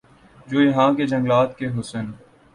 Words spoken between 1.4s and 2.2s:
کےحسن